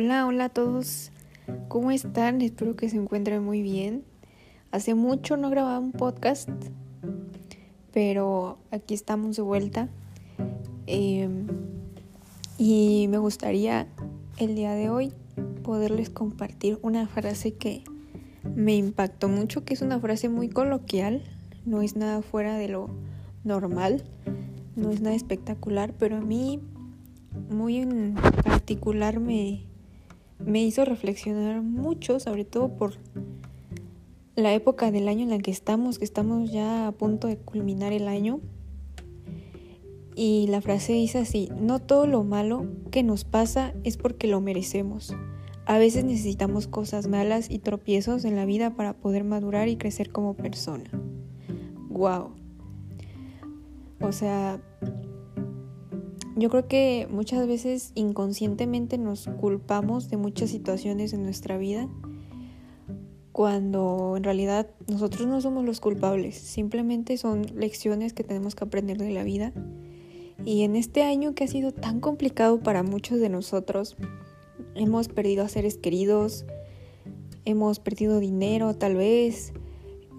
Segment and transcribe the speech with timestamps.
[0.00, 1.10] Hola, hola a todos.
[1.66, 2.40] ¿Cómo están?
[2.40, 4.04] Espero que se encuentren muy bien.
[4.70, 6.48] Hace mucho no grababa un podcast,
[7.92, 9.88] pero aquí estamos de vuelta.
[10.86, 11.48] Em,
[12.58, 13.88] y me gustaría
[14.36, 15.12] el día de hoy
[15.64, 17.82] poderles compartir una frase que
[18.54, 21.24] me impactó mucho, que es una frase muy coloquial,
[21.66, 22.88] no es nada fuera de lo
[23.42, 24.04] normal,
[24.76, 26.60] no es nada espectacular, pero a mí
[27.50, 29.66] muy en particular me,
[30.44, 32.94] me hizo reflexionar mucho, sobre todo por
[34.36, 37.92] la época del año en la que estamos, que estamos ya a punto de culminar
[37.92, 38.40] el año.
[40.14, 44.40] Y la frase dice así, no todo lo malo que nos pasa es porque lo
[44.40, 45.14] merecemos.
[45.66, 50.10] A veces necesitamos cosas malas y tropiezos en la vida para poder madurar y crecer
[50.10, 50.90] como persona.
[51.88, 52.30] Wow.
[54.00, 54.60] O sea,
[56.38, 61.88] yo creo que muchas veces inconscientemente nos culpamos de muchas situaciones en nuestra vida
[63.32, 68.98] cuando en realidad nosotros no somos los culpables, simplemente son lecciones que tenemos que aprender
[68.98, 69.52] de la vida.
[70.44, 73.96] Y en este año que ha sido tan complicado para muchos de nosotros,
[74.74, 76.46] hemos perdido a seres queridos,
[77.44, 79.52] hemos perdido dinero tal vez,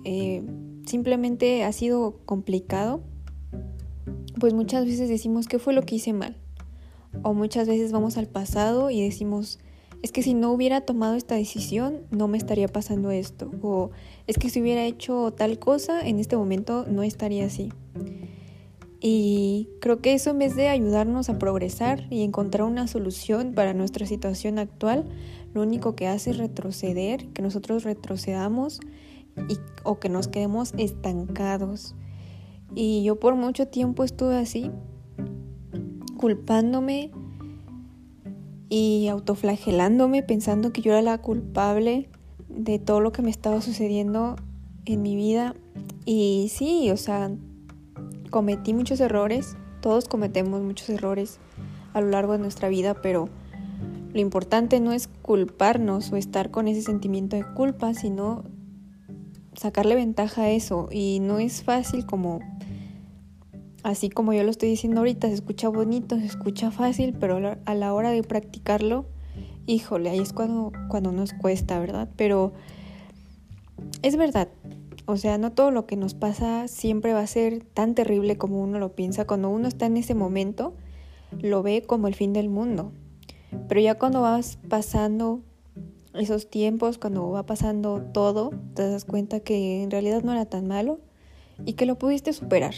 [0.05, 0.43] eh,
[0.85, 3.01] simplemente ha sido complicado
[4.39, 6.37] pues muchas veces decimos qué fue lo que hice mal.
[7.23, 9.59] O muchas veces vamos al pasado y decimos,
[10.01, 13.51] es que si no hubiera tomado esta decisión, no me estaría pasando esto.
[13.61, 13.91] O
[14.27, 17.71] es que si hubiera hecho tal cosa, en este momento no estaría así.
[19.01, 23.73] Y creo que eso en vez de ayudarnos a progresar y encontrar una solución para
[23.73, 25.05] nuestra situación actual,
[25.53, 28.81] lo único que hace es retroceder, que nosotros retrocedamos
[29.83, 31.95] o que nos quedemos estancados.
[32.75, 34.71] Y yo por mucho tiempo estuve así,
[36.17, 37.11] culpándome
[38.69, 42.09] y autoflagelándome, pensando que yo era la culpable
[42.47, 44.35] de todo lo que me estaba sucediendo
[44.85, 45.55] en mi vida.
[46.05, 47.31] Y sí, o sea,
[48.29, 51.39] cometí muchos errores, todos cometemos muchos errores
[51.93, 53.29] a lo largo de nuestra vida, pero
[54.13, 58.43] lo importante no es culparnos o estar con ese sentimiento de culpa, sino
[59.53, 60.89] sacarle ventaja a eso.
[60.91, 62.39] Y no es fácil como
[63.83, 67.75] así como yo lo estoy diciendo ahorita, se escucha bonito, se escucha fácil, pero a
[67.75, 69.05] la hora de practicarlo,
[69.65, 72.09] híjole, ahí es cuando, cuando nos cuesta, ¿verdad?
[72.15, 72.53] Pero
[74.01, 74.49] es verdad,
[75.05, 78.61] o sea, no todo lo que nos pasa siempre va a ser tan terrible como
[78.61, 79.25] uno lo piensa.
[79.25, 80.75] Cuando uno está en ese momento,
[81.41, 82.91] lo ve como el fin del mundo.
[83.67, 85.41] Pero ya cuando vas pasando
[86.13, 90.67] esos tiempos, cuando va pasando todo, te das cuenta que en realidad no era tan
[90.67, 90.99] malo
[91.65, 92.75] y que lo pudiste superar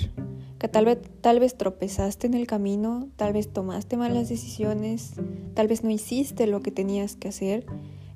[0.61, 5.15] que tal vez, tal vez tropezaste en el camino, tal vez tomaste malas decisiones,
[5.55, 7.65] tal vez no hiciste lo que tenías que hacer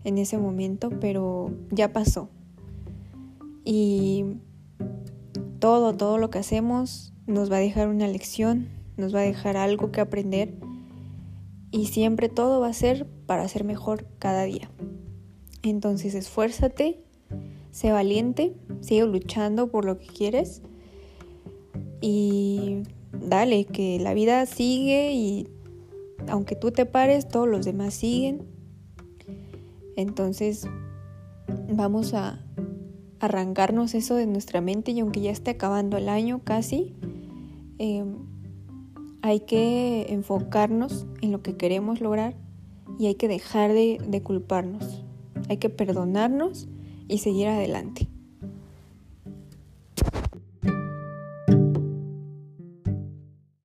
[0.03, 2.29] en ese momento, pero ya pasó.
[3.63, 4.25] Y
[5.57, 9.57] todo, todo lo que hacemos nos va a dejar una lección, nos va a dejar
[9.57, 10.53] algo que aprender
[11.71, 14.69] y siempre todo va a ser para ser mejor cada día.
[15.63, 17.03] Entonces esfuérzate,
[17.71, 20.61] sé valiente, sigue luchando por lo que quieres
[22.07, 25.47] y dale, que la vida sigue y
[26.27, 28.43] aunque tú te pares, todos los demás siguen.
[29.95, 30.67] Entonces
[31.67, 32.45] vamos a
[33.19, 36.93] arrancarnos eso de nuestra mente y aunque ya esté acabando el año casi,
[37.79, 38.17] em,
[39.23, 42.35] hay que enfocarnos en lo que queremos lograr
[42.99, 45.03] y hay que dejar de culparnos.
[45.49, 46.67] Hay que perdonarnos
[47.07, 48.09] y seguir adelante.